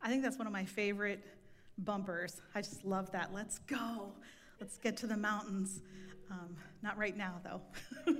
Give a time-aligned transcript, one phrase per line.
[0.00, 1.24] I think that's one of my favorite
[1.78, 2.40] bumpers.
[2.54, 3.34] I just love that.
[3.34, 4.12] Let's go.
[4.60, 5.82] Let's get to the mountains.
[6.30, 7.60] Um, not right now, though.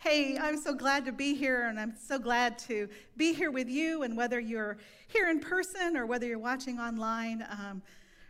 [0.00, 3.68] hey, I'm so glad to be here, and I'm so glad to be here with
[3.68, 4.02] you.
[4.02, 4.78] And whether you're
[5.08, 7.82] here in person or whether you're watching online, um,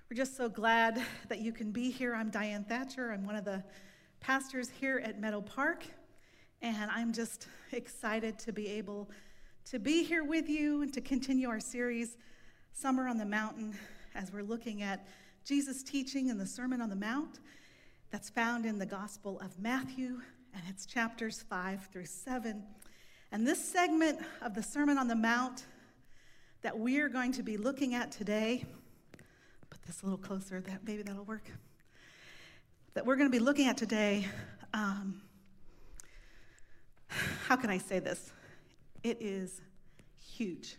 [0.09, 2.15] we're just so glad that you can be here.
[2.15, 3.13] I'm Diane Thatcher.
[3.13, 3.65] I'm one of the
[4.21, 5.85] pastors here at Meadow Park,
[6.61, 9.11] and I'm just excited to be able
[9.67, 12.17] to be here with you and to continue our series,
[12.73, 13.75] Summer on the Mountain,
[14.15, 15.07] as we're looking at
[15.45, 17.39] Jesus' teaching in the Sermon on the Mount
[18.11, 20.21] that's found in the Gospel of Matthew,
[20.53, 22.63] and it's chapters 5 through 7.
[23.31, 25.65] And this segment of the Sermon on the Mount
[26.63, 28.65] that we are going to be looking at today,
[29.71, 31.51] put this a little closer, that maybe that'll work.
[32.95, 34.27] That we're going to be looking at today.
[34.75, 35.23] Um,
[37.47, 38.33] how can I say this?
[39.03, 39.61] It is
[40.19, 40.77] huge,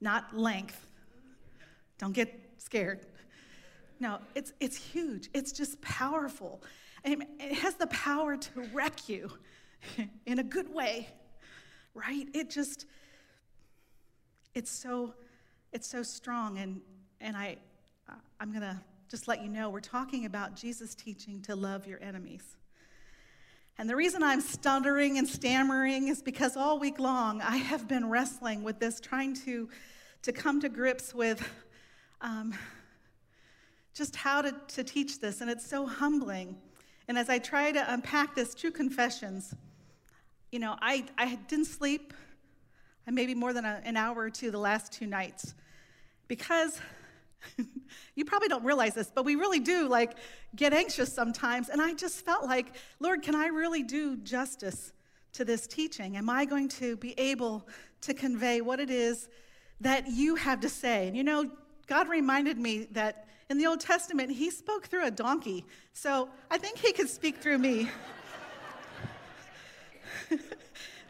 [0.00, 0.86] not length.
[1.98, 3.00] Don't get scared.
[3.98, 5.28] No, it's, it's huge.
[5.34, 6.62] It's just powerful.
[7.04, 9.30] And it has the power to wreck you
[10.26, 11.08] in a good way,
[11.94, 12.26] right?
[12.34, 12.86] It just,
[14.54, 15.14] it's so,
[15.72, 16.58] it's so strong.
[16.58, 16.80] And,
[17.20, 17.58] and I,
[18.40, 22.02] I'm going to just let you know we're talking about Jesus teaching to love your
[22.02, 22.56] enemies.
[23.80, 28.10] And the reason I'm stuttering and stammering is because all week long I have been
[28.10, 29.70] wrestling with this, trying to,
[30.20, 31.42] to come to grips with
[32.20, 32.52] um,
[33.94, 36.58] just how to, to teach this, and it's so humbling.
[37.08, 39.54] And as I try to unpack this, true confessions,
[40.52, 42.12] you know, I, I didn't sleep
[43.10, 45.54] maybe more than a, an hour or two the last two nights
[46.28, 46.78] because
[48.14, 50.12] you probably don't realize this, but we really do like
[50.54, 51.68] get anxious sometimes.
[51.68, 54.92] And I just felt like, Lord, can I really do justice
[55.34, 56.16] to this teaching?
[56.16, 57.66] Am I going to be able
[58.02, 59.28] to convey what it is
[59.80, 61.08] that you have to say?
[61.08, 61.50] And you know,
[61.86, 65.64] God reminded me that in the Old Testament, he spoke through a donkey.
[65.92, 67.90] So I think he could speak through me.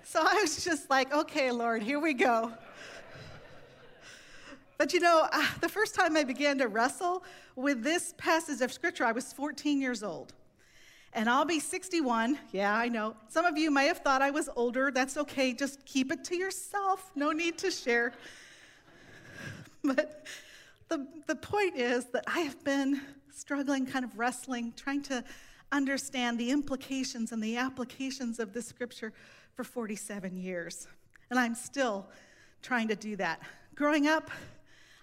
[0.04, 2.52] so I was just like, okay, Lord, here we go.
[4.80, 7.22] But you know, uh, the first time I began to wrestle
[7.54, 10.32] with this passage of scripture, I was 14 years old.
[11.12, 12.38] And I'll be 61.
[12.50, 13.14] Yeah, I know.
[13.28, 14.90] Some of you may have thought I was older.
[14.90, 15.52] That's okay.
[15.52, 17.12] Just keep it to yourself.
[17.14, 18.14] No need to share.
[19.84, 20.24] But
[20.88, 25.22] the, the point is that I have been struggling, kind of wrestling, trying to
[25.72, 29.12] understand the implications and the applications of this scripture
[29.52, 30.88] for 47 years.
[31.28, 32.06] And I'm still
[32.62, 33.42] trying to do that.
[33.74, 34.30] Growing up,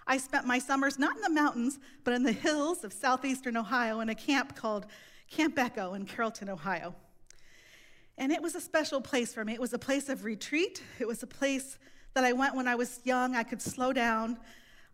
[0.08, 4.00] I spent my summers not in the mountains, but in the hills of southeastern Ohio
[4.00, 4.86] in a camp called
[5.30, 6.94] Camp Echo in Carrollton, Ohio.
[8.16, 9.52] And it was a special place for me.
[9.52, 10.82] It was a place of retreat.
[10.98, 11.78] It was a place
[12.14, 13.36] that I went when I was young.
[13.36, 14.38] I could slow down.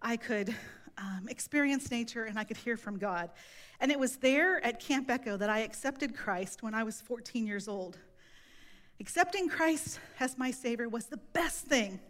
[0.03, 0.53] I could
[0.99, 3.31] um, experience nature and I could hear from God.
[3.79, 7.47] And it was there at Camp Echo that I accepted Christ when I was 14
[7.47, 7.99] years old.
[8.99, 12.01] Accepting Christ as my Savior was the best thing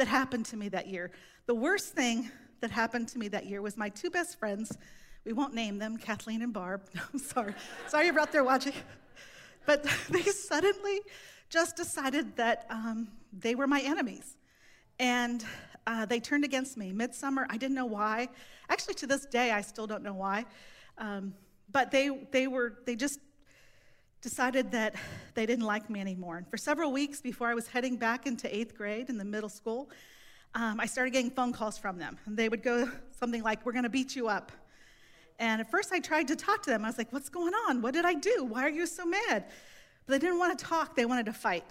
[0.00, 1.10] that happened to me that year.
[1.44, 2.30] The worst thing
[2.62, 4.72] that happened to me that year was my two best friends.
[5.26, 6.88] We won't name them, Kathleen and Barb.
[7.12, 7.52] I'm sorry.
[7.86, 8.72] sorry you're out there watching.
[9.66, 11.02] But they suddenly
[11.50, 14.38] just decided that um, they were my enemies.
[14.98, 15.44] And
[15.86, 16.92] uh, they turned against me.
[16.92, 18.28] Midsummer, I didn't know why.
[18.70, 20.46] Actually, to this day, I still don't know why.
[20.96, 21.34] Um,
[21.70, 23.20] but they, they, were, they just
[24.20, 24.94] decided that
[25.34, 26.36] they didn't like me anymore.
[26.36, 29.48] And for several weeks before I was heading back into eighth grade in the middle
[29.48, 29.90] school,
[30.54, 32.18] um, I started getting phone calls from them.
[32.26, 32.88] And they would go
[33.18, 34.52] something like, We're going to beat you up.
[35.38, 36.84] And at first, I tried to talk to them.
[36.84, 37.82] I was like, What's going on?
[37.82, 38.44] What did I do?
[38.44, 39.44] Why are you so mad?
[40.06, 41.64] But they didn't want to talk, they wanted to fight.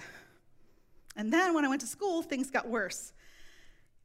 [1.15, 3.13] And then when I went to school, things got worse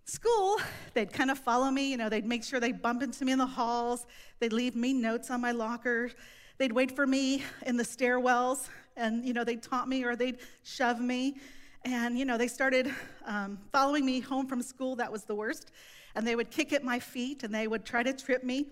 [0.06, 0.58] school,
[0.92, 1.90] they'd kind of follow me.
[1.90, 4.06] You know, they'd make sure they bump into me in the halls.
[4.38, 6.10] They'd leave me notes on my locker.
[6.58, 10.38] They'd wait for me in the stairwells, and you know, they'd taunt me or they'd
[10.62, 11.36] shove me.
[11.84, 12.94] And you know, they started
[13.26, 14.96] um, following me home from school.
[14.96, 15.72] That was the worst.
[16.14, 18.68] And they would kick at my feet, and they would try to trip me.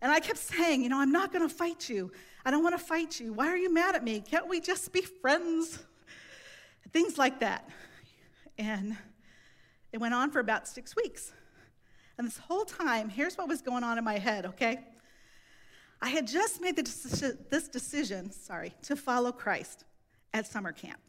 [0.00, 2.10] And I kept saying, you know, I'm not going to fight you.
[2.44, 3.32] I don't want to fight you.
[3.32, 4.20] Why are you mad at me?
[4.20, 5.78] Can't we just be friends?
[6.92, 7.68] Things like that.
[8.58, 8.96] And
[9.92, 11.32] it went on for about six weeks.
[12.18, 14.80] And this whole time, here's what was going on in my head, okay?
[16.00, 19.84] I had just made this decision, sorry, to follow Christ
[20.34, 21.00] at summer camp.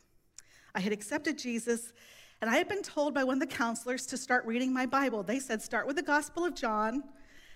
[0.73, 1.93] I had accepted Jesus,
[2.41, 5.23] and I had been told by one of the counselors to start reading my Bible.
[5.23, 7.03] They said, start with the Gospel of John,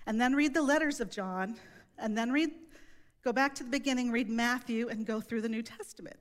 [0.06, 1.56] and then read the letters of John,
[1.98, 2.50] and then read,
[3.24, 6.16] go back to the beginning, read Matthew, and go through the New Testament.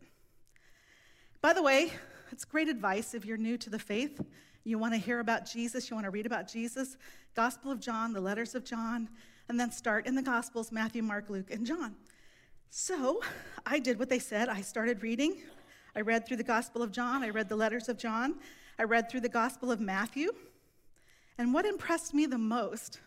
[1.41, 1.91] By the way,
[2.31, 4.21] it's great advice if you're new to the faith
[4.63, 6.97] you want to hear about Jesus, you want to read about Jesus,
[7.35, 9.09] Gospel of John, the letters of John,
[9.49, 11.95] and then start in the Gospels Matthew, Mark, Luke, and John.
[12.69, 13.21] So
[13.65, 14.49] I did what they said.
[14.49, 15.37] I started reading.
[15.95, 18.35] I read through the Gospel of John, I read the letters of John,
[18.79, 20.31] I read through the Gospel of Matthew.
[21.37, 22.99] And what impressed me the most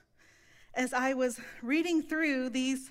[0.74, 2.90] as I was reading through these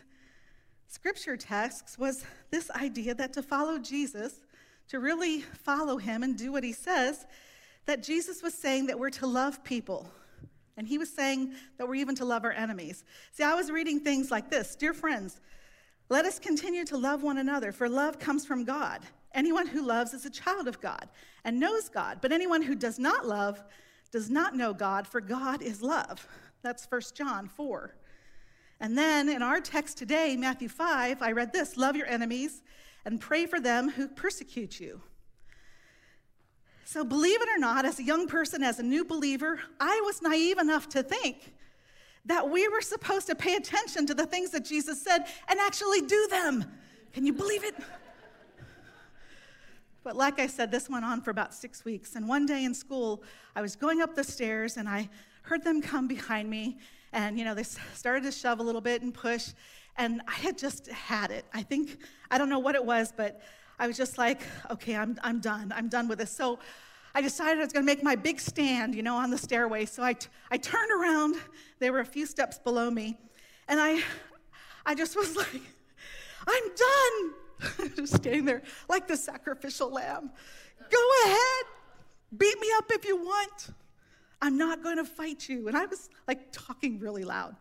[0.88, 4.42] scripture texts was this idea that to follow Jesus,
[4.88, 7.25] to really follow him and do what he says,
[7.86, 10.10] that Jesus was saying that we're to love people.
[10.78, 13.04] And he was saying that we're even to love our enemies.
[13.31, 15.40] See, I was reading things like this Dear friends,
[16.10, 19.02] let us continue to love one another, for love comes from God.
[19.34, 21.10] Anyone who loves is a child of God
[21.44, 23.64] and knows God, but anyone who does not love
[24.12, 26.28] does not know God, for God is love.
[26.62, 27.96] That's 1 John 4.
[28.80, 32.62] And then in our text today, Matthew 5, I read this love your enemies
[33.06, 35.02] and pray for them who persecute you.
[36.85, 40.21] So, believe it or not, as a young person, as a new believer, I was
[40.21, 41.53] naive enough to think
[42.25, 46.01] that we were supposed to pay attention to the things that Jesus said and actually
[46.01, 46.65] do them.
[47.13, 47.75] Can you believe it?
[50.03, 52.15] But like I said, this went on for about six weeks.
[52.15, 53.24] And one day in school,
[53.56, 55.09] I was going up the stairs and I
[55.44, 56.77] heard them come behind me.
[57.13, 59.51] And, you know, they started to shove a little bit and push.
[59.97, 61.45] And I had just had it.
[61.53, 63.41] I think, I don't know what it was, but
[63.80, 64.42] I was just like,
[64.72, 65.74] okay, I'm, I'm done.
[65.75, 66.31] I'm done with this.
[66.31, 66.60] So
[67.16, 69.86] I decided I was going to make my big stand, you know, on the stairway.
[69.86, 71.36] So I, t- I turned around.
[71.80, 73.18] They were a few steps below me.
[73.68, 74.02] And I,
[74.86, 75.62] I just was like,
[76.48, 77.34] I'm done.
[77.96, 80.31] just standing there like the sacrificial lamb.
[80.90, 81.66] Go ahead.
[82.36, 83.70] Beat me up if you want.
[84.42, 85.68] I'm not going to fight you.
[85.68, 87.56] And I was like talking really loud.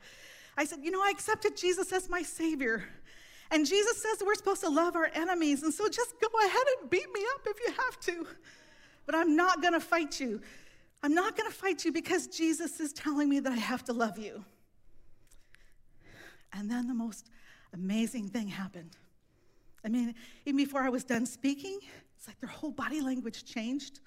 [0.57, 2.85] I said, You know, I accepted Jesus as my Savior.
[3.53, 5.63] And Jesus says we're supposed to love our enemies.
[5.63, 8.27] And so just go ahead and beat me up if you have to.
[9.05, 10.41] But I'm not going to fight you.
[11.03, 13.93] I'm not going to fight you because Jesus is telling me that I have to
[13.93, 14.43] love you.
[16.55, 17.29] And then the most
[17.75, 18.97] amazing thing happened.
[19.85, 20.15] I mean,
[20.47, 21.79] even before I was done speaking,
[22.17, 24.01] it's like their whole body language changed.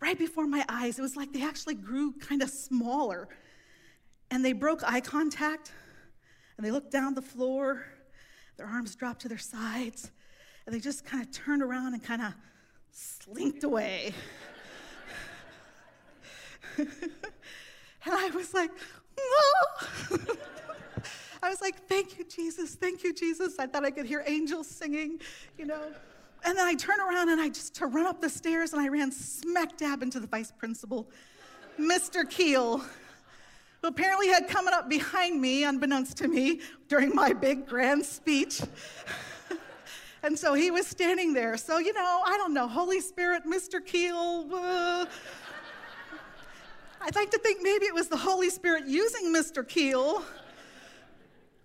[0.00, 3.28] Right before my eyes, it was like they actually grew kind of smaller.
[4.32, 5.70] And they broke eye contact
[6.56, 7.84] and they looked down the floor
[8.56, 10.10] their arms dropped to their sides,
[10.64, 12.34] and they just kind of turned around and kind of
[12.90, 14.12] slinked away.
[16.78, 16.88] and
[18.06, 18.70] I was like,
[19.16, 20.16] no.
[21.42, 22.74] I was like, thank you, Jesus.
[22.74, 23.58] Thank you, Jesus.
[23.58, 25.20] I thought I could hear angels singing,
[25.58, 25.80] you know.
[26.44, 28.88] And then I turn around and I just to run up the stairs and I
[28.88, 31.10] ran smack dab into the vice principal,
[31.78, 32.28] Mr.
[32.28, 32.82] Keel
[33.86, 38.60] who apparently had come up behind me, unbeknownst to me, during my big grand speech.
[40.24, 41.56] and so he was standing there.
[41.56, 43.84] So, you know, I don't know, Holy Spirit, Mr.
[43.84, 44.48] Keel.
[44.52, 45.06] Uh,
[47.00, 49.66] I'd like to think maybe it was the Holy Spirit using Mr.
[49.66, 50.24] Keel.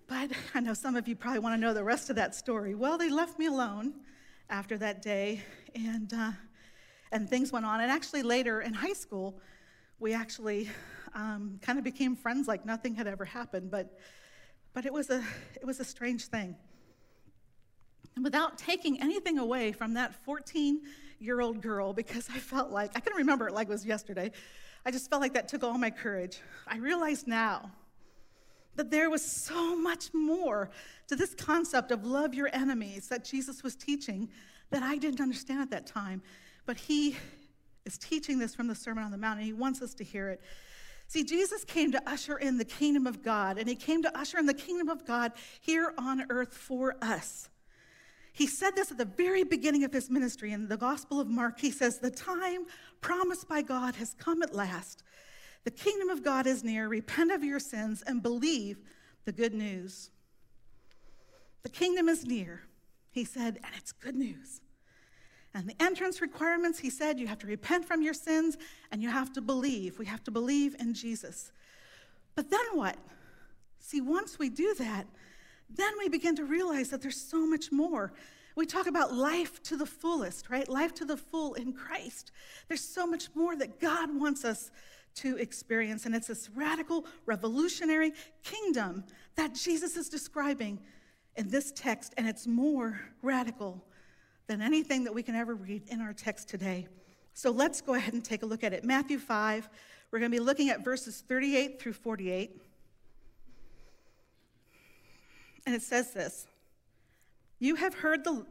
[0.06, 2.76] But I know some of you probably want to know the rest of that story.
[2.76, 3.94] Well, they left me alone
[4.48, 5.42] after that day,
[5.74, 6.30] and, uh,
[7.10, 7.80] and things went on.
[7.80, 9.40] And actually, later in high school,
[9.98, 10.68] we actually
[11.14, 13.98] um, kind of became friends like nothing had ever happened, but,
[14.72, 15.22] but it, was a,
[15.54, 16.56] it was a strange thing.
[18.14, 20.80] And without taking anything away from that 14
[21.18, 24.32] year old girl, because I felt like, I can remember it like it was yesterday,
[24.84, 26.40] I just felt like that took all my courage.
[26.66, 27.70] I realize now
[28.74, 30.70] that there was so much more
[31.08, 34.28] to this concept of love your enemies that Jesus was teaching
[34.70, 36.22] that I didn't understand at that time.
[36.66, 37.16] But he
[37.84, 40.28] is teaching this from the Sermon on the Mount, and he wants us to hear
[40.28, 40.40] it.
[41.12, 44.38] See, Jesus came to usher in the kingdom of God, and he came to usher
[44.38, 47.50] in the kingdom of God here on earth for us.
[48.32, 51.60] He said this at the very beginning of his ministry in the Gospel of Mark.
[51.60, 52.64] He says, The time
[53.02, 55.02] promised by God has come at last.
[55.64, 56.88] The kingdom of God is near.
[56.88, 58.78] Repent of your sins and believe
[59.26, 60.08] the good news.
[61.62, 62.62] The kingdom is near,
[63.10, 64.61] he said, and it's good news.
[65.54, 68.56] And the entrance requirements, he said, you have to repent from your sins
[68.90, 69.98] and you have to believe.
[69.98, 71.52] We have to believe in Jesus.
[72.34, 72.96] But then what?
[73.78, 75.06] See, once we do that,
[75.68, 78.12] then we begin to realize that there's so much more.
[78.56, 80.68] We talk about life to the fullest, right?
[80.68, 82.32] Life to the full in Christ.
[82.68, 84.70] There's so much more that God wants us
[85.16, 86.06] to experience.
[86.06, 89.04] And it's this radical, revolutionary kingdom
[89.36, 90.80] that Jesus is describing
[91.36, 93.84] in this text, and it's more radical
[94.46, 96.86] than anything that we can ever read in our text today.
[97.34, 98.84] So let's go ahead and take a look at it.
[98.84, 99.68] Matthew 5,
[100.10, 102.60] we're going to be looking at verses 38 through 48.
[105.64, 106.46] And it says this
[107.58, 108.44] You have heard the,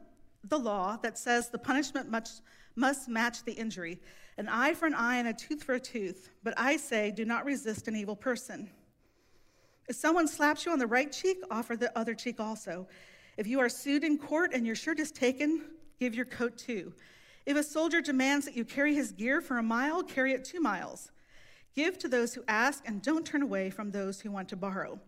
[0.43, 2.41] the law that says the punishment must,
[2.75, 3.99] must match the injury.
[4.37, 6.29] an eye for an eye and a tooth for a tooth.
[6.43, 8.69] But I say, do not resist an evil person.
[9.87, 12.87] If someone slaps you on the right cheek, offer the other cheek also.
[13.37, 15.63] If you are sued in court and your shirt is taken,
[16.01, 16.91] give your coat too.
[17.45, 20.59] If a soldier demands that you carry his gear for a mile, carry it two
[20.59, 21.11] miles.
[21.75, 24.99] Give to those who ask, and don't turn away from those who want to borrow.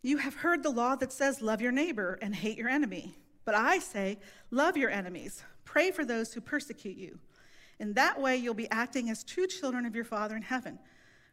[0.00, 3.16] You have heard the law that says, Love your neighbor and hate your enemy.
[3.44, 4.18] But I say,
[4.52, 7.18] Love your enemies, pray for those who persecute you.
[7.80, 10.78] In that way, you'll be acting as true children of your Father in heaven.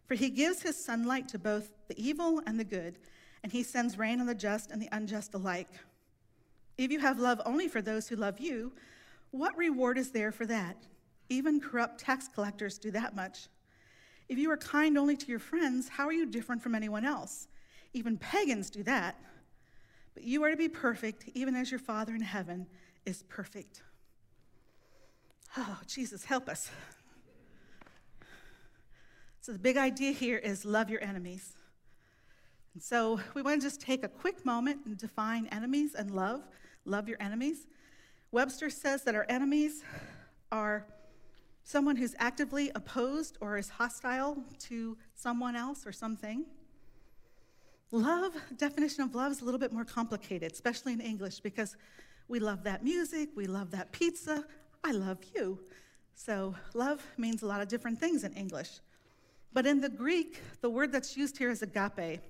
[0.08, 2.98] For he gives his sunlight to both the evil and the good,
[3.44, 5.70] and he sends rain on the just and the unjust alike.
[6.77, 8.74] If you have love only for those who love you,
[9.32, 10.77] what reward is there for that?
[11.29, 13.48] Even corrupt tax collectors do that much.
[14.27, 17.48] If you are kind only to your friends, how are you different from anyone else?
[17.94, 19.20] Even pagans do that.
[20.13, 22.67] But you are to be perfect, even as your Father in heaven
[23.05, 23.84] is perfect.
[25.58, 26.70] Oh, Jesus, help us.
[29.41, 31.53] So, the big idea here is love your enemies.
[32.74, 36.41] And so, we want to just take a quick moment and define enemies and love.
[36.86, 37.68] Love your enemies.
[38.32, 39.84] Webster says that our enemies
[40.51, 40.86] are
[41.63, 46.46] someone who's actively opposed or is hostile to someone else or something.
[47.92, 51.75] Love, definition of love is a little bit more complicated, especially in English, because
[52.27, 54.44] we love that music, we love that pizza,
[54.84, 55.60] I love you.
[56.13, 58.70] So, love means a lot of different things in English.
[59.54, 62.22] But in the Greek, the word that's used here is agape.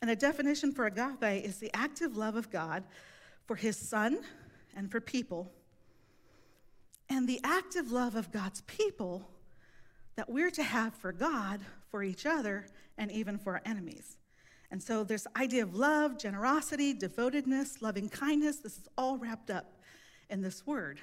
[0.00, 2.84] And the definition for agape is the active love of God
[3.50, 4.16] for his son
[4.76, 5.50] and for people.
[7.08, 9.28] And the active love of God's people
[10.14, 11.58] that we're to have for God,
[11.90, 14.18] for each other, and even for our enemies.
[14.70, 19.72] And so this idea of love, generosity, devotedness, loving kindness, this is all wrapped up
[20.28, 21.00] in this word.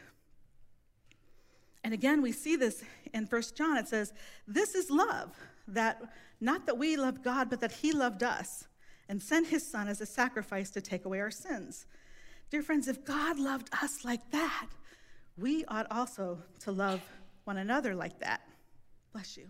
[1.83, 2.81] And again, we see this
[3.13, 3.75] in First John.
[3.75, 4.13] It says,
[4.47, 5.35] This is love,
[5.67, 6.01] that
[6.39, 8.69] not that we loved God, but that He loved us
[9.09, 11.85] and sent His Son as a sacrifice to take away our sins.
[12.49, 14.67] Dear friends, if God loved us like that,
[15.37, 17.01] we ought also to love
[17.43, 18.41] one another like that.
[19.11, 19.47] Bless you.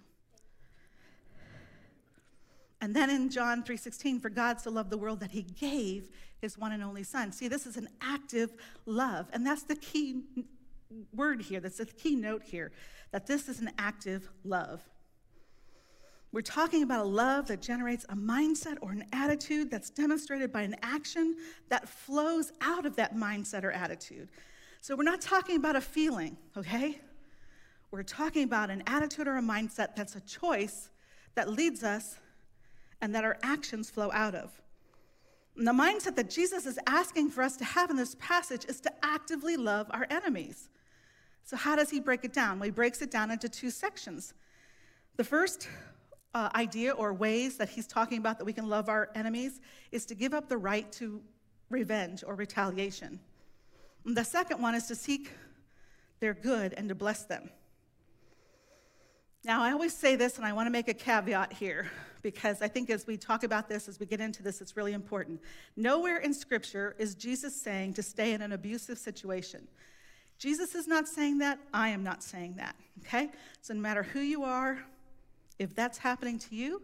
[2.82, 6.58] And then in John 3:16, for God so loved the world that he gave his
[6.58, 7.32] one and only son.
[7.32, 8.54] See, this is an active
[8.86, 10.24] love, and that's the key
[11.14, 12.72] word here, that's the key note here,
[13.12, 14.84] that this is an active love.
[16.38, 20.62] We're talking about a love that generates a mindset or an attitude that's demonstrated by
[20.62, 21.36] an action
[21.70, 24.30] that flows out of that mindset or attitude.
[24.82, 27.00] So we're not talking about a feeling, okay?
[27.90, 30.92] We're talking about an attitude or a mindset that's a choice
[31.34, 32.20] that leads us
[33.02, 34.52] and that our actions flow out of.
[35.56, 38.80] And the mindset that Jesus is asking for us to have in this passage is
[38.82, 40.70] to actively love our enemies.
[41.46, 42.60] So, how does he break it down?
[42.60, 44.36] Well, he breaks it down into two sections.
[45.16, 45.68] The first
[46.38, 49.60] uh, idea or ways that he's talking about that we can love our enemies
[49.92, 51.20] is to give up the right to
[51.72, 53.20] revenge or retaliation.
[54.06, 55.32] And the second one is to seek
[56.20, 57.50] their good and to bless them.
[59.44, 61.90] Now, I always say this, and I want to make a caveat here
[62.22, 64.94] because I think as we talk about this, as we get into this, it's really
[64.94, 65.42] important.
[65.76, 69.68] Nowhere in Scripture is Jesus saying to stay in an abusive situation.
[70.38, 71.58] Jesus is not saying that.
[71.74, 72.76] I am not saying that.
[73.06, 73.32] Okay?
[73.62, 74.78] So, no matter who you are,
[75.60, 76.82] if that's happening to you,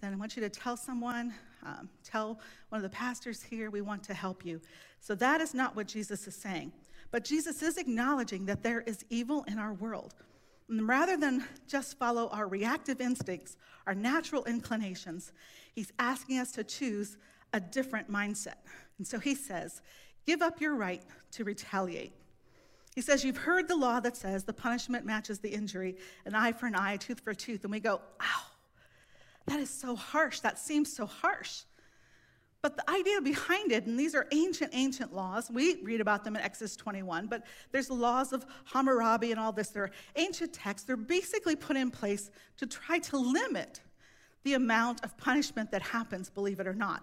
[0.00, 2.40] then I want you to tell someone, um, tell
[2.70, 4.60] one of the pastors here, we want to help you.
[5.00, 6.72] So, that is not what Jesus is saying.
[7.10, 10.14] But Jesus is acknowledging that there is evil in our world.
[10.68, 15.32] And rather than just follow our reactive instincts, our natural inclinations,
[15.74, 17.18] he's asking us to choose
[17.52, 18.58] a different mindset.
[18.98, 19.82] And so he says,
[20.26, 21.02] Give up your right
[21.32, 22.12] to retaliate.
[22.94, 26.52] He says, You've heard the law that says the punishment matches the injury, an eye
[26.52, 27.62] for an eye, a tooth for a tooth.
[27.64, 28.42] And we go, Ow,
[29.46, 30.40] that is so harsh.
[30.40, 31.62] That seems so harsh.
[32.62, 36.36] But the idea behind it, and these are ancient, ancient laws, we read about them
[36.36, 39.68] in Exodus 21, but there's laws of Hammurabi and all this.
[39.68, 40.86] They're ancient texts.
[40.86, 43.80] They're basically put in place to try to limit
[44.42, 47.02] the amount of punishment that happens, believe it or not.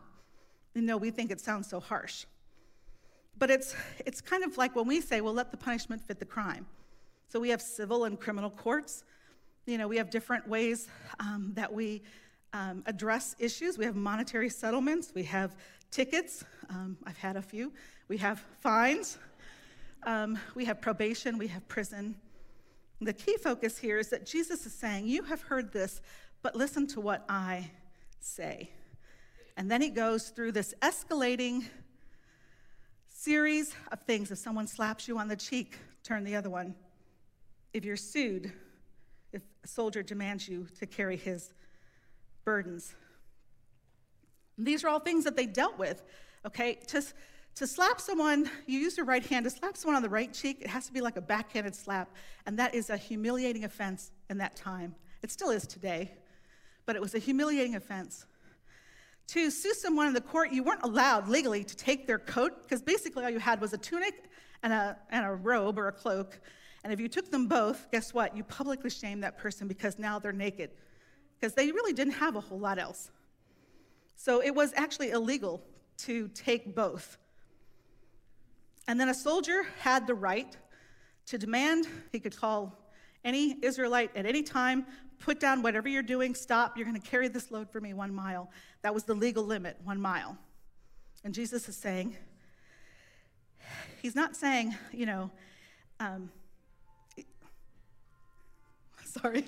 [0.75, 2.25] You know, we think it sounds so harsh.
[3.39, 3.75] But it's,
[4.06, 6.65] it's kind of like when we say, well, let the punishment fit the crime.
[7.29, 9.03] So we have civil and criminal courts.
[9.65, 10.88] You know, we have different ways
[11.20, 12.01] um, that we
[12.53, 13.77] um, address issues.
[13.77, 15.56] We have monetary settlements, we have
[15.91, 16.44] tickets.
[16.70, 17.74] Um, I've had a few.
[18.08, 19.17] We have fines.
[20.03, 22.15] Um, we have probation, we have prison.
[23.01, 26.01] The key focus here is that Jesus is saying, You have heard this,
[26.41, 27.72] but listen to what I
[28.20, 28.70] say.
[29.58, 31.65] And then he goes through this escalating
[33.27, 34.31] series of things.
[34.31, 36.74] If someone slaps you on the cheek, turn the other one.
[37.74, 38.53] if you're sued,
[39.34, 41.51] if a soldier demands you to carry his
[42.46, 42.96] burdens.
[44.57, 46.05] These are all things that they dealt with,
[46.46, 46.75] okay?
[46.88, 47.03] To,
[47.55, 50.62] to slap someone, you use your right hand to slap someone on the right cheek,
[50.62, 52.15] it has to be like a backhanded slap,
[52.46, 54.96] and that is a humiliating offense in that time.
[55.22, 56.13] It still is today,
[56.86, 58.25] but it was a humiliating offense.
[59.27, 62.81] To sue someone in the court, you weren't allowed legally to take their coat, because
[62.81, 64.24] basically all you had was a tunic
[64.63, 66.39] and a, and a robe or a cloak.
[66.84, 68.38] And if you took them both, guess what?
[68.38, 70.72] You publicly shamed that person because now they're naked,
[71.38, 73.12] because they really didn't have a whole lot else.
[74.15, 75.62] So it was actually illegal
[76.00, 77.17] to take both.
[78.88, 80.55] And then a soldier had the right
[81.25, 82.77] to demand, he could call
[83.25, 84.86] any Israelite at any time,
[85.20, 88.14] put down whatever you're doing, stop, you're going to carry this load for me one
[88.14, 88.50] mile.
[88.82, 90.38] That was the legal limit, one mile.
[91.24, 92.16] And Jesus is saying,
[94.02, 95.32] he's not saying, you know,
[96.00, 96.30] um,
[99.04, 99.44] sorry.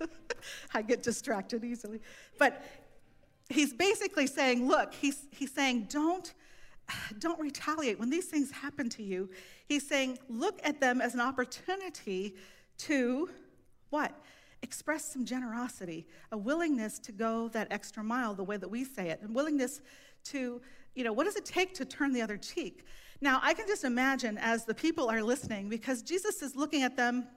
[0.74, 2.00] I get distracted easily.
[2.38, 2.62] But
[3.48, 6.32] he's basically saying, look, he's, he's saying, don't,
[7.18, 7.98] don't retaliate.
[7.98, 9.30] When these things happen to you,
[9.66, 12.34] he's saying, look at them as an opportunity
[12.76, 13.28] to
[13.94, 14.12] what?
[14.62, 19.08] Express some generosity, a willingness to go that extra mile, the way that we say
[19.08, 19.80] it, and willingness
[20.24, 20.60] to,
[20.96, 22.84] you know, what does it take to turn the other cheek?
[23.20, 26.96] Now, I can just imagine as the people are listening, because Jesus is looking at
[26.96, 27.28] them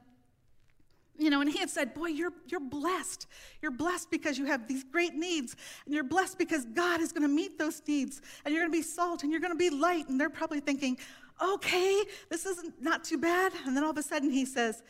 [1.20, 3.26] you know, and he had said, Boy, you're, you're blessed.
[3.62, 5.56] You're blessed because you have these great needs.
[5.86, 8.22] And you're blessed because God is going to meet those needs.
[8.46, 10.10] And you're going to be salt and you're going to be light.
[10.10, 10.96] And they're probably thinking,
[11.42, 13.52] Okay, this isn't not too bad.
[13.66, 14.84] And then all of a sudden he says,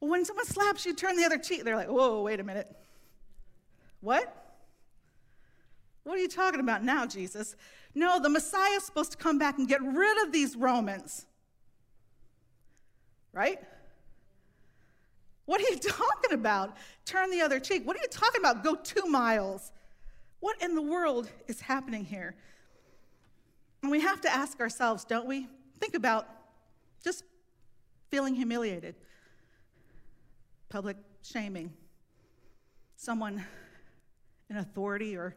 [0.00, 1.64] When someone slaps you, turn the other cheek.
[1.64, 2.74] They're like, Whoa, wait a minute.
[4.00, 4.36] What?
[6.04, 7.54] What are you talking about now, Jesus?
[7.94, 11.26] No, the Messiah is supposed to come back and get rid of these Romans.
[13.32, 13.58] Right?
[15.44, 16.76] What are you talking about?
[17.04, 17.86] Turn the other cheek.
[17.86, 18.64] What are you talking about?
[18.64, 19.72] Go two miles.
[20.40, 22.34] What in the world is happening here?
[23.82, 25.48] And we have to ask ourselves, don't we?
[25.78, 26.28] Think about
[27.02, 27.24] just
[28.10, 28.94] feeling humiliated,
[30.70, 31.70] public shaming,
[32.96, 33.44] someone
[34.48, 35.36] in authority or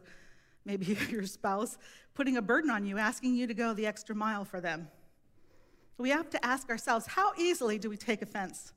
[0.64, 1.76] maybe your spouse
[2.14, 4.88] putting a burden on you, asking you to go the extra mile for them.
[5.98, 8.72] We have to ask ourselves, how easily do we take offense?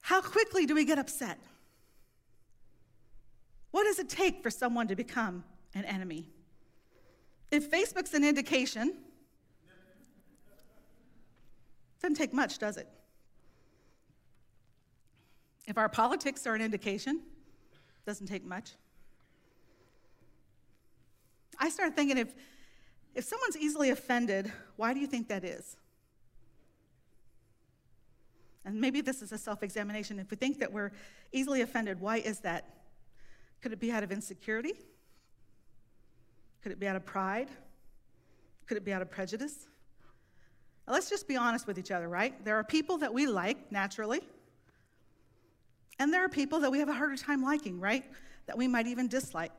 [0.00, 1.38] How quickly do we get upset?
[3.72, 5.44] What does it take for someone to become
[5.74, 6.28] an enemy?
[7.50, 8.94] If Facebook's an indication, it
[12.00, 12.88] doesn't take much, does it?
[15.66, 18.72] If our politics are an indication, it doesn't take much.
[21.58, 22.34] I started thinking if,
[23.14, 25.76] if someone's easily offended, why do you think that is?
[28.64, 30.18] And maybe this is a self examination.
[30.18, 30.92] If we think that we're
[31.32, 32.64] easily offended, why is that?
[33.60, 34.74] Could it be out of insecurity?
[36.62, 37.48] Could it be out of pride?
[38.66, 39.66] Could it be out of prejudice?
[40.86, 42.44] Now, let's just be honest with each other, right?
[42.44, 44.20] There are people that we like naturally,
[46.00, 48.04] and there are people that we have a harder time liking, right?
[48.46, 49.52] That we might even dislike.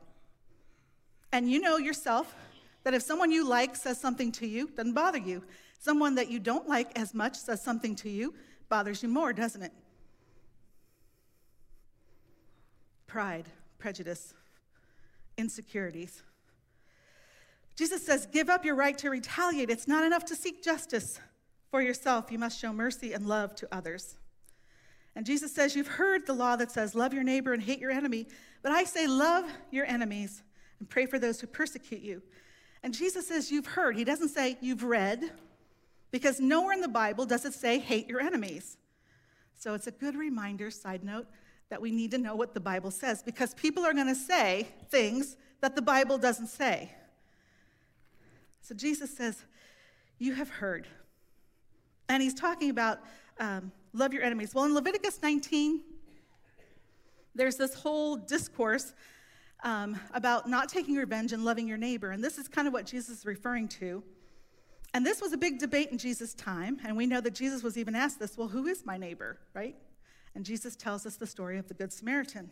[1.30, 2.34] And you know yourself
[2.82, 5.44] that if someone you like says something to you, doesn't bother you.
[5.78, 8.34] Someone that you don't like as much says something to you,
[8.68, 9.72] bothers you more, doesn't it?
[13.06, 13.46] Pride,
[13.78, 14.34] prejudice,
[15.38, 16.24] insecurities.
[17.76, 19.70] Jesus says, Give up your right to retaliate.
[19.70, 21.20] It's not enough to seek justice
[21.70, 22.32] for yourself.
[22.32, 24.16] You must show mercy and love to others.
[25.14, 27.90] And Jesus says, You've heard the law that says, Love your neighbor and hate your
[27.90, 28.26] enemy.
[28.62, 30.42] But I say, Love your enemies
[30.78, 32.22] and pray for those who persecute you.
[32.82, 33.96] And Jesus says, You've heard.
[33.96, 35.32] He doesn't say, You've read.
[36.12, 38.76] Because nowhere in the Bible does it say, hate your enemies.
[39.58, 41.26] So it's a good reminder, side note,
[41.70, 44.68] that we need to know what the Bible says because people are going to say
[44.90, 46.92] things that the Bible doesn't say.
[48.60, 49.42] So Jesus says,
[50.18, 50.86] You have heard.
[52.10, 53.00] And he's talking about
[53.40, 54.54] um, love your enemies.
[54.54, 55.80] Well, in Leviticus 19,
[57.34, 58.92] there's this whole discourse
[59.62, 62.10] um, about not taking revenge and loving your neighbor.
[62.10, 64.02] And this is kind of what Jesus is referring to.
[64.94, 67.78] And this was a big debate in Jesus' time, and we know that Jesus was
[67.78, 69.74] even asked this well, who is my neighbor, right?
[70.34, 72.50] And Jesus tells us the story of the Good Samaritan.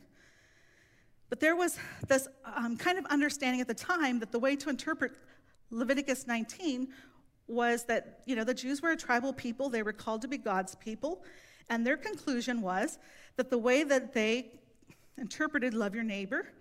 [1.29, 4.71] But there was this um, kind of understanding at the time that the way to
[4.71, 5.13] interpret
[5.71, 6.89] Leviticus 19
[7.51, 10.39] was that, you know, the Jews were a tribal people, they were called to be
[10.39, 11.23] God's people,
[11.69, 12.99] and their conclusion was
[13.37, 14.53] that the way that they
[15.19, 16.53] interpreted love your neighbor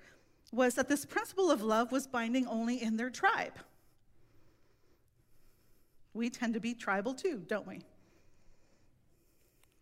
[0.52, 3.54] was that this principle of love was binding only in their tribe.
[6.14, 7.82] We tend to be tribal too, don't we?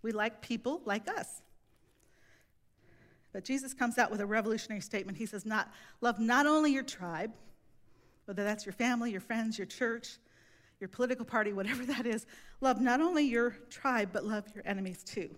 [0.01, 1.41] We like people like us.
[3.33, 5.17] But Jesus comes out with a revolutionary statement.
[5.17, 7.31] He says, not, Love not only your tribe,
[8.25, 10.17] whether that's your family, your friends, your church,
[10.79, 12.25] your political party, whatever that is,
[12.61, 15.29] love not only your tribe, but love your enemies too.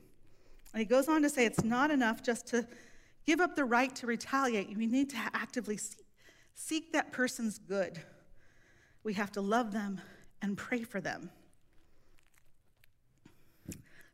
[0.73, 2.67] And he goes on to say it's not enough just to
[3.25, 4.75] give up the right to retaliate.
[4.75, 6.05] We need to actively seek,
[6.53, 7.99] seek that person's good.
[9.03, 10.01] We have to love them
[10.41, 11.31] and pray for them.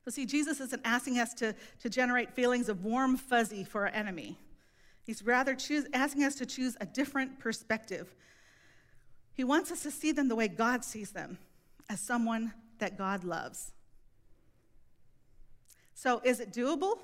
[0.05, 3.93] So, see, Jesus isn't asking us to, to generate feelings of warm fuzzy for our
[3.93, 4.37] enemy.
[5.03, 8.13] He's rather choose, asking us to choose a different perspective.
[9.35, 11.37] He wants us to see them the way God sees them,
[11.89, 13.71] as someone that God loves.
[15.93, 16.97] So, is it doable?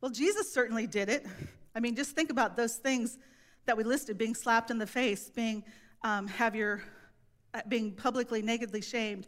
[0.00, 1.26] Well, Jesus certainly did it.
[1.74, 3.18] I mean, just think about those things
[3.66, 5.64] that we listed being slapped in the face, being,
[6.02, 6.82] um, have your,
[7.54, 9.26] uh, being publicly nakedly shamed,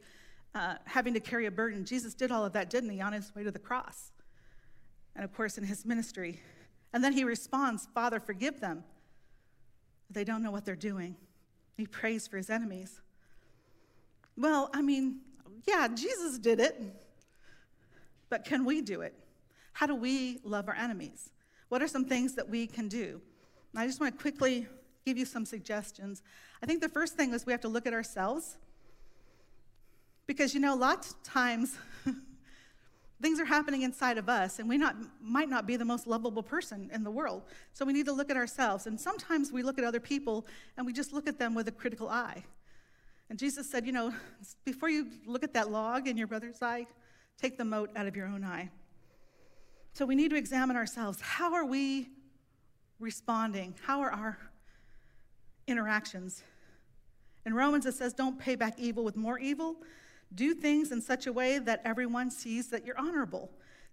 [0.54, 1.84] uh, having to carry a burden.
[1.84, 4.12] Jesus did all of that, didn't he, on his way to the cross?
[5.16, 6.40] And of course, in his ministry.
[6.92, 8.84] And then he responds, Father, forgive them.
[10.10, 11.16] They don't know what they're doing.
[11.76, 13.00] He prays for his enemies.
[14.36, 15.20] Well, I mean,
[15.66, 16.80] yeah, Jesus did it.
[18.28, 19.14] But can we do it?
[19.72, 21.30] How do we love our enemies?
[21.68, 23.20] What are some things that we can do?
[23.72, 24.66] And I just want to quickly
[25.04, 26.22] give you some suggestions.
[26.62, 28.56] I think the first thing is we have to look at ourselves
[30.26, 31.76] because, you know, lots of times
[33.22, 36.42] things are happening inside of us, and we not, might not be the most lovable
[36.42, 37.42] person in the world.
[37.72, 38.86] So we need to look at ourselves.
[38.86, 40.46] And sometimes we look at other people
[40.76, 42.44] and we just look at them with a critical eye.
[43.30, 44.12] And Jesus said, you know,
[44.64, 46.86] before you look at that log in your brother's eye,
[47.40, 48.68] take the mote out of your own eye.
[49.92, 51.20] So we need to examine ourselves.
[51.20, 52.08] How are we
[52.98, 53.74] responding?
[53.86, 54.38] How are our
[55.66, 56.42] interactions?
[57.46, 59.76] In Romans, it says, don't pay back evil with more evil,
[60.34, 63.50] do things in such a way that everyone sees that you're honorable.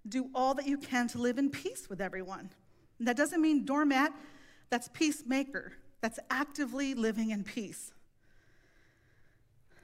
[0.07, 2.49] Do all that you can to live in peace with everyone.
[2.99, 4.13] And that doesn't mean doormat,
[4.69, 5.73] that's peacemaker.
[6.01, 7.93] That's actively living in peace.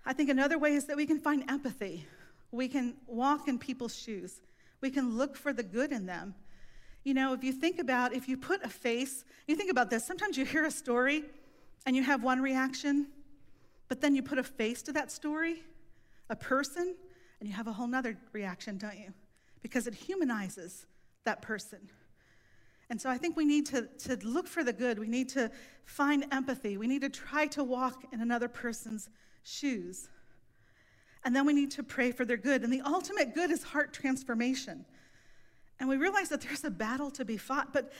[0.06, 2.08] I think another way is that we can find empathy.
[2.52, 4.42] We can walk in people's shoes.
[4.82, 6.34] We can look for the good in them.
[7.04, 10.06] You know, if you think about, if you put a face, you think about this,
[10.06, 11.24] sometimes you hear a story
[11.86, 13.08] and you have one reaction,
[13.88, 15.64] but then you put a face to that story
[16.30, 16.96] a person,
[17.40, 19.14] and you have a whole nother reaction, don't you?
[19.62, 20.86] Because it humanizes
[21.26, 21.90] that person.
[22.90, 24.98] And so I think we need to, to look for the good.
[24.98, 25.52] We need to
[25.86, 26.78] find empathy.
[26.78, 29.10] We need to try to walk in another person's
[29.44, 30.10] shoes.
[31.26, 32.64] And then we need to pray for their good.
[32.64, 34.86] And the ultimate good is heart transformation.
[35.80, 37.92] And we realize that there's a battle to be fought, but,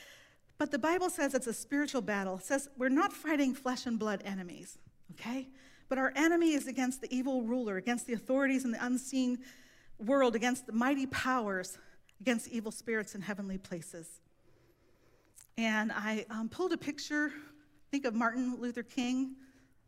[0.58, 2.38] but the Bible says it's a spiritual battle.
[2.38, 4.78] It says we're not fighting flesh and blood enemies,
[5.12, 5.50] okay?
[5.90, 9.40] But our enemy is against the evil ruler, against the authorities in the unseen
[10.00, 11.78] world, against the mighty powers,
[12.20, 14.20] against evil spirits in heavenly places.
[15.58, 17.32] And I um, pulled a picture,
[17.90, 19.36] think of Martin Luther King.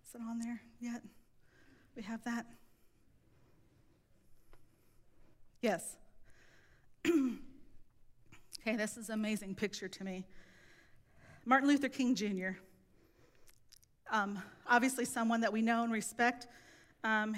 [0.07, 1.01] Is it on there yet?
[1.95, 2.45] We have that?
[5.61, 5.97] Yes.
[7.05, 7.35] okay,
[8.77, 10.25] this is an amazing picture to me.
[11.45, 12.51] Martin Luther King Jr
[14.11, 16.47] um, obviously someone that we know and respect,
[17.03, 17.35] um,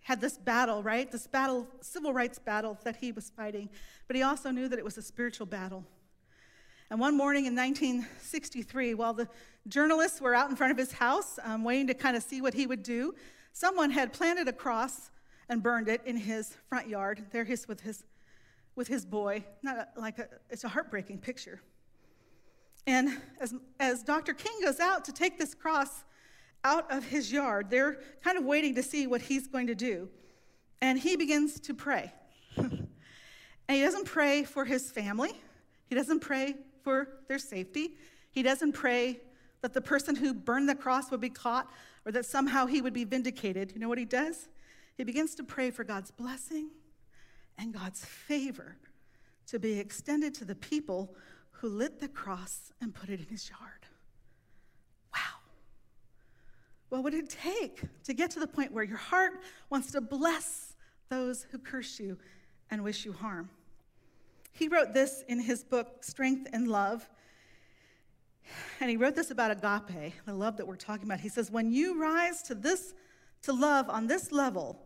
[0.00, 1.10] had this battle, right?
[1.10, 3.68] This battle, civil rights battle that he was fighting,
[4.06, 5.84] but he also knew that it was a spiritual battle.
[6.90, 9.28] And one morning in 1963, while the
[9.66, 12.54] journalists were out in front of his house um, waiting to kind of see what
[12.54, 13.14] he would do,
[13.52, 15.10] someone had planted a cross
[15.50, 17.26] and burned it in his front yard.
[17.30, 18.04] There he's with his,
[18.74, 19.44] with his boy.
[19.62, 21.60] Not a, like a, it's a heartbreaking picture.
[22.88, 24.32] And as, as Dr.
[24.32, 26.04] King goes out to take this cross
[26.64, 30.08] out of his yard, they're kind of waiting to see what he's going to do.
[30.80, 32.10] And he begins to pray.
[32.56, 32.88] and
[33.68, 35.32] he doesn't pray for his family,
[35.84, 37.90] he doesn't pray for their safety,
[38.30, 39.20] he doesn't pray
[39.60, 41.70] that the person who burned the cross would be caught
[42.06, 43.70] or that somehow he would be vindicated.
[43.74, 44.48] You know what he does?
[44.96, 46.70] He begins to pray for God's blessing
[47.58, 48.78] and God's favor
[49.48, 51.14] to be extended to the people
[51.58, 53.86] who lit the cross and put it in his yard.
[55.12, 55.40] Wow.
[56.88, 59.32] What would it take to get to the point where your heart
[59.68, 60.74] wants to bless
[61.08, 62.16] those who curse you
[62.70, 63.50] and wish you harm?
[64.52, 67.08] He wrote this in his book, Strength and Love.
[68.80, 71.20] And he wrote this about agape, the love that we're talking about.
[71.20, 72.94] He says, When you rise to this,
[73.42, 74.80] to love on this level,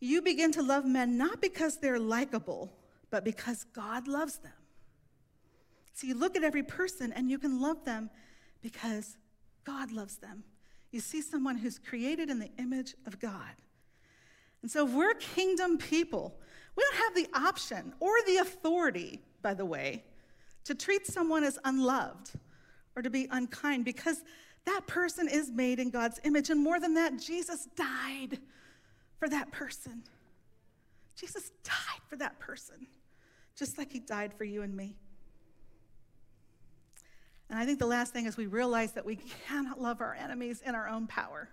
[0.00, 2.72] you begin to love men not because they're likable,
[3.10, 4.52] but because God loves them.
[5.92, 8.10] So you look at every person and you can love them
[8.62, 9.16] because
[9.64, 10.44] God loves them.
[10.90, 13.54] You see someone who's created in the image of God.
[14.62, 16.38] And so if we're kingdom people,
[16.76, 20.04] We don't have the option or the authority, by the way,
[20.64, 22.32] to treat someone as unloved
[22.96, 24.22] or to be unkind because
[24.66, 26.50] that person is made in God's image.
[26.50, 28.38] And more than that, Jesus died
[29.18, 30.04] for that person.
[31.16, 32.86] Jesus died for that person,
[33.56, 34.96] just like he died for you and me.
[37.50, 39.16] And I think the last thing is we realize that we
[39.48, 41.48] cannot love our enemies in our own power.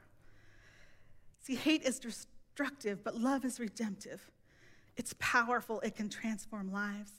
[1.41, 4.21] See, hate is destructive, but love is redemptive.
[4.95, 7.11] It's powerful, it can transform lives.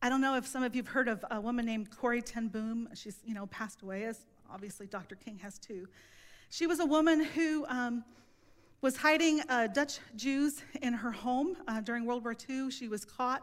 [0.00, 2.48] I don't know if some of you have heard of a woman named Corrie ten
[2.48, 2.88] Boom.
[2.94, 5.16] She's, you know, passed away, as obviously Dr.
[5.16, 5.86] King has too.
[6.50, 8.04] She was a woman who um,
[8.80, 12.70] was hiding uh, Dutch Jews in her home uh, during World War II.
[12.70, 13.42] She was caught.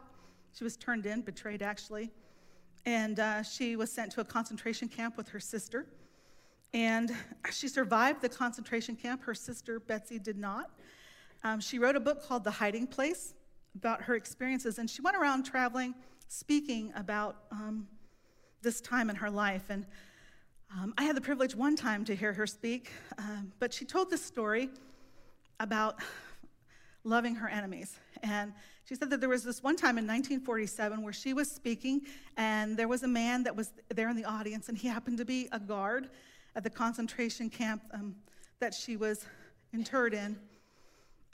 [0.54, 2.10] She was turned in, betrayed actually.
[2.86, 5.86] And uh, she was sent to a concentration camp with her sister.
[6.72, 7.12] And
[7.50, 9.24] she survived the concentration camp.
[9.24, 10.70] Her sister, Betsie, did not.
[11.42, 13.34] Um, she wrote a book called The Hiding Place
[13.74, 14.78] about her experiences.
[14.78, 15.94] And she went around traveling,
[16.28, 17.88] speaking about um,
[18.62, 19.64] this time in her life.
[19.68, 19.84] And
[20.72, 24.10] um, I had the privilege one time to hear her speak, um, but she told
[24.10, 24.70] this story
[25.58, 26.00] about
[27.04, 27.98] loving her enemies.
[28.22, 28.52] And
[28.86, 32.02] she said that there was this one time in 1947 where she was speaking,
[32.36, 35.24] and there was a man that was there in the audience, and he happened to
[35.24, 36.08] be a guard
[36.54, 38.14] at the concentration camp um,
[38.60, 39.26] that she was
[39.72, 40.38] interred in.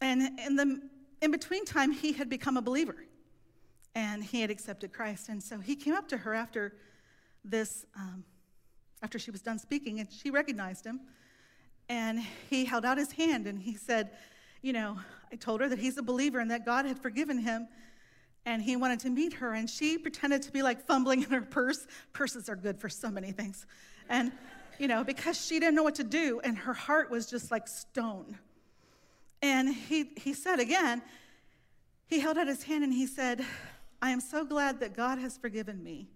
[0.00, 0.80] And in the
[1.20, 2.96] in between time, he had become a believer,
[3.94, 5.28] and he had accepted Christ.
[5.28, 6.74] And so he came up to her after
[7.44, 8.24] this, um,
[9.02, 11.00] after she was done speaking, and she recognized him.
[11.88, 14.12] And he held out his hand and he said,
[14.62, 14.96] you know,
[15.32, 17.68] I told her that he's a believer and that God had forgiven him
[18.46, 21.42] and he wanted to meet her and she pretended to be like fumbling in her
[21.42, 21.86] purse.
[22.12, 23.66] Purses are good for so many things.
[24.08, 24.32] And
[24.78, 27.68] you know because she didn't know what to do and her heart was just like
[27.68, 28.38] stone.
[29.42, 31.02] And he he said again
[32.06, 33.44] he held out his hand and he said
[34.00, 36.08] i am so glad that god has forgiven me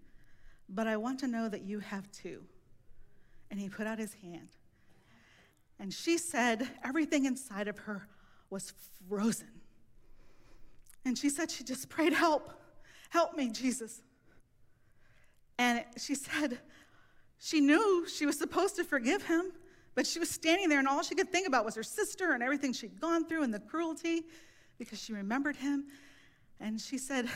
[0.68, 2.42] but i want to know that you have too.
[3.50, 4.48] And he put out his hand.
[5.78, 8.08] And she said everything inside of her
[8.50, 8.72] was
[9.08, 9.48] frozen.
[11.04, 12.52] And she said she just prayed, Help,
[13.10, 14.02] help me, Jesus.
[15.58, 16.58] And she said
[17.38, 19.52] she knew she was supposed to forgive him,
[19.94, 22.42] but she was standing there and all she could think about was her sister and
[22.42, 24.24] everything she'd gone through and the cruelty
[24.78, 25.86] because she remembered him.
[26.60, 27.26] And she said,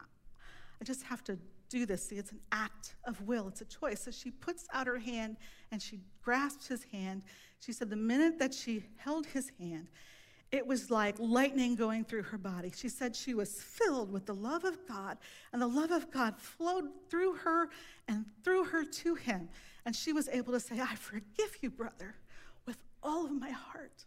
[0.00, 2.08] I just have to do this.
[2.08, 4.02] See, it's an act of will, it's a choice.
[4.02, 5.36] So she puts out her hand
[5.70, 7.22] and she grasps his hand.
[7.60, 9.88] She said, the minute that she held his hand,
[10.52, 12.72] it was like lightning going through her body.
[12.74, 15.18] She said she was filled with the love of God,
[15.52, 17.68] and the love of God flowed through her
[18.08, 19.48] and through her to him.
[19.86, 22.16] And she was able to say, I forgive you, brother,
[22.66, 24.04] with all of my heart.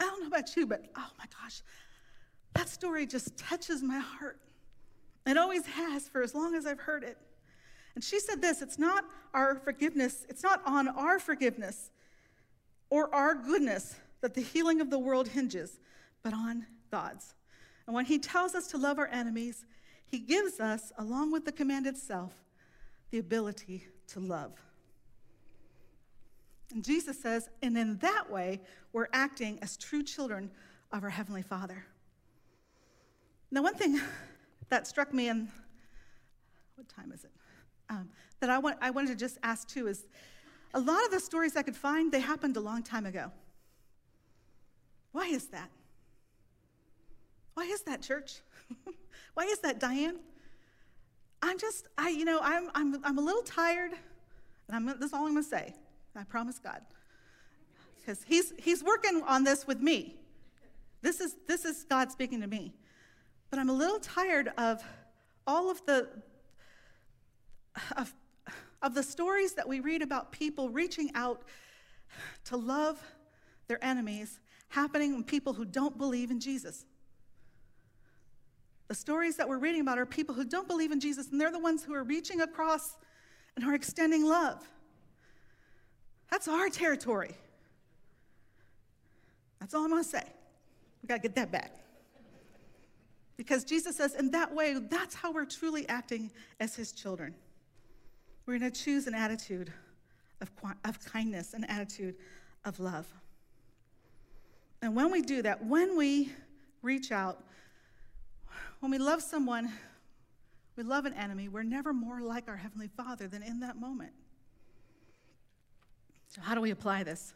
[0.00, 1.62] I don't know about you, but oh my gosh,
[2.54, 4.38] that story just touches my heart.
[5.26, 7.18] It always has for as long as I've heard it.
[7.94, 11.90] And she said this it's not our forgiveness, it's not on our forgiveness
[12.88, 15.78] or our goodness that the healing of the world hinges,
[16.22, 17.34] but on God's.
[17.86, 19.64] And when He tells us to love our enemies,
[20.06, 22.32] He gives us, along with the command itself,
[23.10, 24.52] the ability to love.
[26.72, 28.60] And Jesus says, and in that way,
[28.92, 30.50] we're acting as true children
[30.92, 31.84] of our Heavenly Father.
[33.50, 34.00] Now, one thing
[34.68, 35.48] that struck me in,
[36.74, 37.30] what time is it?
[37.88, 38.08] Um,
[38.40, 40.06] that I, want, I wanted to just ask too is
[40.74, 43.30] a lot of the stories I could find, they happened a long time ago.
[45.16, 45.70] Why is that?
[47.54, 48.42] Why is that, church?
[49.34, 50.18] Why is that, Diane?
[51.40, 53.92] I'm just, I, you know, I'm, I'm, I'm a little tired,
[54.68, 55.74] and I'm, that's all I'm going to say.
[56.14, 56.82] I promise God.
[57.96, 60.16] Because he's, he's working on this with me.
[61.00, 62.74] This is, this is God speaking to me.
[63.48, 64.84] But I'm a little tired of
[65.46, 66.10] all of the,
[67.96, 68.14] of,
[68.82, 71.40] of the stories that we read about people reaching out
[72.44, 73.02] to love
[73.66, 76.84] their enemies happening in people who don't believe in Jesus.
[78.88, 81.50] The stories that we're reading about are people who don't believe in Jesus, and they're
[81.50, 82.96] the ones who are reaching across
[83.56, 84.62] and are extending love.
[86.30, 87.34] That's our territory.
[89.60, 90.22] That's all I'm going to say.
[91.02, 91.72] We got to get that back.
[93.36, 97.34] Because Jesus says, in that way, that's how we're truly acting as his children.
[98.46, 99.72] We're going to choose an attitude
[100.40, 100.50] of,
[100.84, 102.14] of kindness, an attitude
[102.64, 103.06] of love.
[104.86, 106.32] And when we do that, when we
[106.80, 107.42] reach out,
[108.78, 109.72] when we love someone,
[110.76, 114.12] we love an enemy, we're never more like our Heavenly Father than in that moment.
[116.28, 117.34] So, how do we apply this?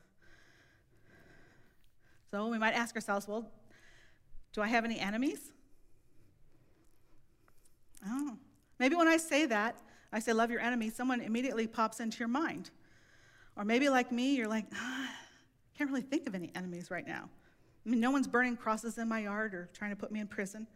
[2.31, 3.51] So, we might ask ourselves, well,
[4.53, 5.51] Do I have any enemies?
[8.79, 9.75] Maybe when I say that,
[10.13, 12.71] I say, love your enemy, someone immediately pops into your mind.
[13.57, 15.11] Or maybe like me, you're like, ah,
[15.77, 17.29] can't really think of any enemies right now.
[17.91, 20.29] I mean, no one's burning crosses in my yard or trying to put me in
[20.29, 20.69] prison.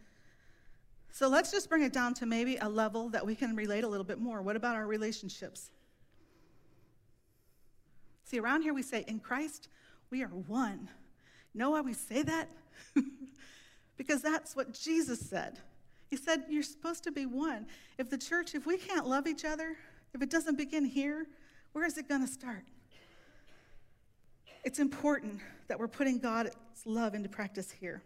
[1.13, 3.89] So let's just bring it down to maybe a level that we can relate a
[3.89, 4.43] little bit more.
[4.43, 5.71] What about our relationships?
[8.25, 9.69] See, around here we say, in Christ,
[10.11, 10.89] we are one.
[11.53, 12.49] You know why we say that?
[13.97, 15.61] because that's what Jesus said.
[16.11, 17.67] He said, You're supposed to be one.
[17.97, 19.77] If the church, if we can't love each other,
[20.15, 21.29] if it doesn't begin here,
[21.75, 22.65] where is it going to start?
[24.65, 26.51] It's important that we're putting God's
[26.87, 28.03] love into practice here.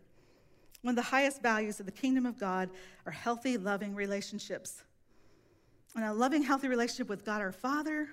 [0.83, 2.71] One of the highest values of the kingdom of God
[3.07, 4.83] are healthy, loving relationships.
[5.95, 8.09] And a loving, healthy relationship with God our Father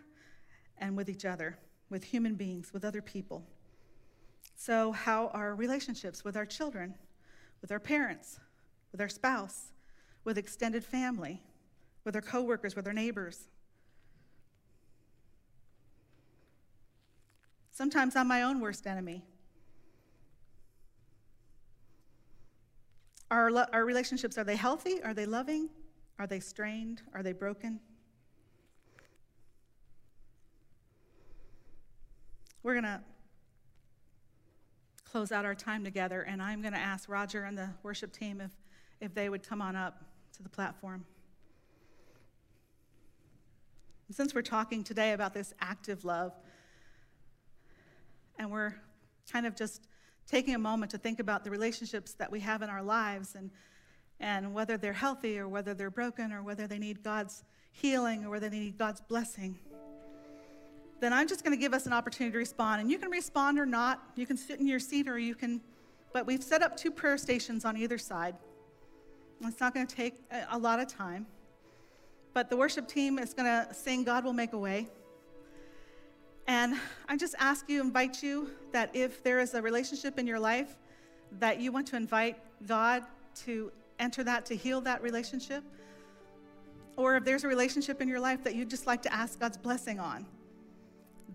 [0.77, 1.57] and with each other,
[1.89, 3.43] with human beings, with other people.
[4.55, 6.95] So, how are relationships with our children,
[7.61, 8.39] with our parents,
[8.91, 9.71] with our spouse,
[10.23, 11.41] with extended family,
[12.03, 13.49] with our coworkers, with our neighbors?
[17.75, 19.21] Sometimes I'm my own worst enemy.
[23.29, 25.03] Our, our relationships, are they healthy?
[25.03, 25.67] Are they loving?
[26.17, 27.01] Are they strained?
[27.13, 27.81] Are they broken?
[32.63, 33.01] We're going to
[35.03, 38.39] close out our time together, and I'm going to ask Roger and the worship team
[38.39, 38.51] if,
[39.01, 40.01] if they would come on up
[40.37, 41.03] to the platform.
[44.07, 46.31] And since we're talking today about this active love,
[48.37, 48.73] and we're
[49.31, 49.87] kind of just
[50.27, 53.51] taking a moment to think about the relationships that we have in our lives and,
[54.19, 58.29] and whether they're healthy or whether they're broken or whether they need God's healing or
[58.29, 59.59] whether they need God's blessing,
[60.99, 62.81] then I'm just going to give us an opportunity to respond.
[62.81, 64.01] And you can respond or not.
[64.15, 65.61] You can sit in your seat or you can,
[66.13, 68.35] but we've set up two prayer stations on either side.
[69.41, 70.15] It's not going to take
[70.49, 71.27] a lot of time.
[72.33, 74.87] But the worship team is going to sing God Will Make a Way.
[76.47, 76.75] And
[77.09, 80.75] I just ask you, invite you that if there is a relationship in your life
[81.39, 83.03] that you want to invite God
[83.45, 85.63] to enter that to heal that relationship,
[86.97, 89.57] or if there's a relationship in your life that you'd just like to ask God's
[89.57, 90.25] blessing on,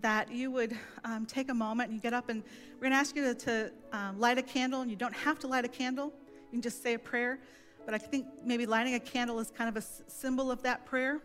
[0.01, 2.41] that you would um, take a moment and you get up and
[2.75, 5.37] we're going to ask you to, to um, light a candle, and you don't have
[5.39, 6.13] to light a candle,
[6.51, 7.39] you can just say a prayer.
[7.85, 11.19] But I think maybe lighting a candle is kind of a symbol of that prayer.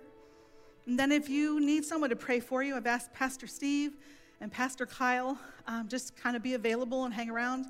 [0.87, 3.97] And then, if you need someone to pray for you, I've asked Pastor Steve
[4.41, 7.67] and Pastor Kyle um, just kind of be available and hang around.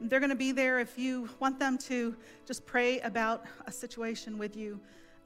[0.00, 2.14] And they're going to be there if you want them to
[2.46, 4.78] just pray about a situation with you.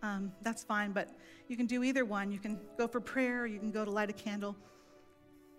[0.03, 1.09] Um, that's fine, but
[1.49, 2.31] you can do either one.
[2.31, 4.55] You can go for prayer, you can go to light a candle.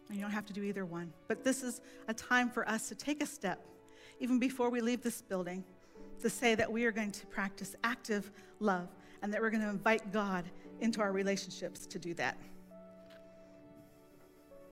[0.08, 1.12] And You don't have to do either one.
[1.28, 3.66] But this is a time for us to take a step,
[4.20, 5.64] even before we leave this building,
[6.22, 8.88] to say that we are going to practice active love
[9.22, 10.46] and that we're going to invite God
[10.82, 12.38] into our relationships to do that.